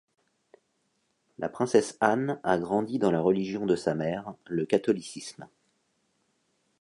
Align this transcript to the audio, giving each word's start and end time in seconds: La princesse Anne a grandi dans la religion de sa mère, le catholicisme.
La 1.37 1.47
princesse 1.47 1.95
Anne 2.01 2.39
a 2.43 2.57
grandi 2.57 2.97
dans 2.97 3.11
la 3.11 3.21
religion 3.21 3.67
de 3.67 3.75
sa 3.75 3.93
mère, 3.93 4.33
le 4.47 4.65
catholicisme. 4.65 5.47